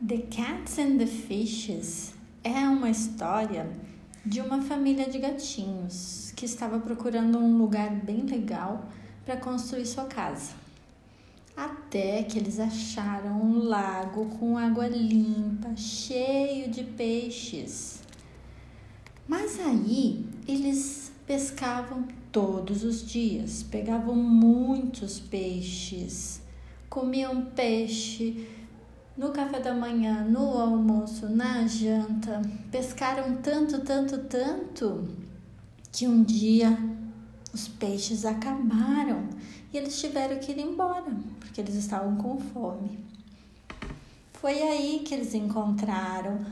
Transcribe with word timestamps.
The 0.00 0.18
Cats 0.30 0.78
and 0.78 0.96
the 0.96 1.06
Fishes 1.06 2.14
é 2.44 2.60
uma 2.68 2.88
história 2.88 3.68
de 4.24 4.40
uma 4.40 4.62
família 4.62 5.10
de 5.10 5.18
gatinhos 5.18 6.32
que 6.36 6.44
estava 6.46 6.78
procurando 6.78 7.36
um 7.36 7.58
lugar 7.58 7.90
bem 7.90 8.22
legal 8.22 8.88
para 9.26 9.36
construir 9.36 9.84
sua 9.86 10.04
casa. 10.04 10.52
Até 11.56 12.22
que 12.22 12.38
eles 12.38 12.60
acharam 12.60 13.42
um 13.42 13.58
lago 13.58 14.26
com 14.38 14.56
água 14.56 14.86
limpa, 14.86 15.74
cheio 15.74 16.70
de 16.70 16.84
peixes. 16.84 18.00
Mas 19.26 19.58
aí 19.58 20.24
eles 20.46 21.10
pescavam 21.26 22.06
todos 22.30 22.84
os 22.84 23.04
dias, 23.04 23.64
pegavam 23.64 24.14
muitos 24.14 25.18
peixes, 25.18 26.40
comiam 26.88 27.46
peixe 27.46 28.46
no 29.18 29.32
café 29.32 29.58
da 29.58 29.74
manhã, 29.74 30.22
no 30.22 30.56
almoço, 30.56 31.28
na 31.28 31.66
janta. 31.66 32.40
Pescaram 32.70 33.38
tanto, 33.42 33.80
tanto, 33.80 34.18
tanto 34.18 35.08
que 35.90 36.06
um 36.06 36.22
dia 36.22 36.78
os 37.52 37.66
peixes 37.66 38.24
acabaram 38.24 39.28
e 39.72 39.76
eles 39.76 40.00
tiveram 40.00 40.38
que 40.38 40.52
ir 40.52 40.60
embora 40.60 41.10
porque 41.40 41.60
eles 41.60 41.74
estavam 41.74 42.16
com 42.16 42.38
fome. 42.38 43.04
Foi 44.34 44.62
aí 44.62 45.00
que 45.04 45.14
eles 45.14 45.34
encontraram 45.34 46.46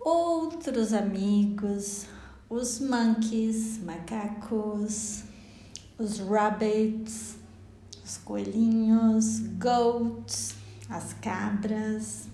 outros 0.00 0.94
amigos, 0.94 2.06
os 2.48 2.80
monkeys, 2.80 3.78
macacos, 3.84 5.24
os 5.98 6.18
rabbits, 6.20 7.36
os 8.02 8.16
coelhinhos, 8.16 9.40
goats, 9.58 10.54
as 10.90 11.12
cabras. 11.14 12.28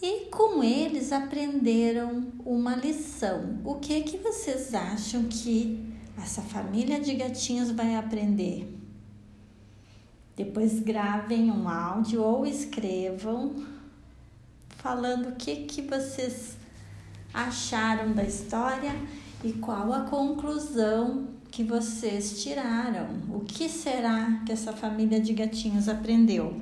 E 0.00 0.26
com 0.26 0.62
eles 0.62 1.10
aprenderam 1.10 2.28
uma 2.44 2.76
lição. 2.76 3.58
O 3.64 3.76
que 3.76 4.02
que 4.02 4.18
vocês 4.18 4.74
acham 4.74 5.24
que 5.24 5.84
essa 6.16 6.42
família 6.42 7.00
de 7.00 7.14
gatinhos 7.14 7.70
vai 7.70 7.96
aprender? 7.96 8.72
Depois 10.36 10.80
gravem 10.80 11.50
um 11.50 11.68
áudio 11.68 12.22
ou 12.22 12.46
escrevam 12.46 13.66
falando 14.76 15.30
o 15.30 15.36
que 15.36 15.64
que 15.64 15.82
vocês 15.82 16.56
acharam 17.32 18.12
da 18.12 18.22
história 18.22 18.94
e 19.42 19.52
qual 19.54 19.92
a 19.92 20.02
conclusão 20.02 21.28
que 21.50 21.64
vocês 21.64 22.42
tiraram. 22.42 23.08
O 23.30 23.40
que 23.40 23.68
será 23.68 24.42
que 24.44 24.52
essa 24.52 24.72
família 24.72 25.18
de 25.18 25.32
gatinhos 25.32 25.88
aprendeu? 25.88 26.60